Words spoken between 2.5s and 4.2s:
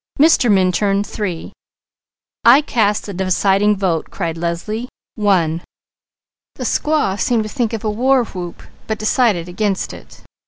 cast the deciding vote,"